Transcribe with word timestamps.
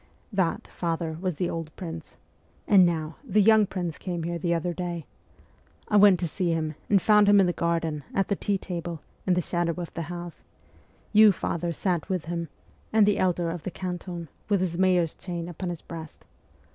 That, 0.33 0.67
father, 0.67 1.15
was 1.21 1.33
under 1.35 1.37
the 1.37 1.49
old 1.51 1.75
prince. 1.75 2.17
And 2.67 2.87
now, 2.87 3.17
the 3.23 3.39
young 3.39 3.67
prince 3.67 3.99
came 3.99 4.23
here 4.23 4.39
the 4.39 4.51
other 4.51 4.73
day. 4.73 5.05
I 5.89 5.97
went 5.97 6.19
to 6.21 6.27
see 6.27 6.53
him, 6.53 6.73
and 6.89 6.99
found 6.99 7.29
him 7.29 7.39
in 7.39 7.45
the 7.45 7.53
garden, 7.53 8.03
at 8.11 8.27
the 8.27 8.35
tea 8.35 8.57
table, 8.57 9.01
in 9.27 9.35
the 9.35 9.41
shadow 9.43 9.79
of 9.79 9.93
the 9.93 10.01
house; 10.09 10.43
you, 11.13 11.31
father, 11.31 11.71
sat 11.71 12.09
with 12.09 12.25
him, 12.25 12.49
and 12.91 13.05
VOL. 13.05 13.11
I. 13.11 13.13
M 13.13 13.19
162 13.21 13.21
MEMOIRS 13.21 13.21
OF 13.21 13.21
A 13.21 13.21
REVOLUTIONIST 13.21 13.21
the 13.21 13.21
elder 13.21 13.49
of 13.51 13.63
the 13.63 13.71
canton, 13.71 14.27
with 14.49 14.61
his 14.61 14.77
mayor's 14.79 15.13
chain 15.13 15.47
upon 15.47 15.69
his 15.69 15.81
breast. 15.83 16.25